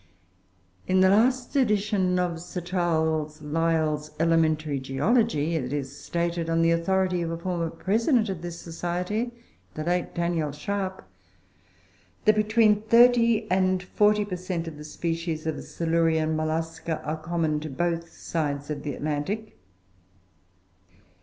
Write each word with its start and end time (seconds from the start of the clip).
In 0.87 1.01
the 1.01 1.09
last 1.11 1.55
edition 1.55 2.17
of 2.17 2.41
Sir 2.41 2.61
Charles 2.61 3.39
Lyell's 3.39 4.09
"Elementary 4.19 4.79
Geology" 4.79 5.53
it 5.53 5.71
is 5.71 5.95
stated, 5.95 6.49
on 6.49 6.63
the 6.63 6.71
authority 6.71 7.21
of 7.21 7.29
a 7.29 7.37
former 7.37 7.69
President 7.69 8.27
of 8.27 8.41
this 8.41 8.59
Society, 8.59 9.31
the 9.75 9.83
late 9.83 10.15
Daniel 10.15 10.51
Sharpe, 10.53 11.07
that 12.25 12.35
between 12.35 12.81
30 12.81 13.45
and 13.51 13.83
40 13.83 14.25
per 14.25 14.37
cent. 14.37 14.67
of 14.67 14.77
the 14.77 14.83
species 14.83 15.45
of 15.45 15.63
Silurian 15.63 16.35
Mollusca 16.35 17.03
are 17.03 17.17
common 17.21 17.59
to 17.59 17.69
both 17.69 18.11
sides 18.11 18.71
of 18.71 18.81
the 18.81 18.95
Atlantic. 18.95 19.55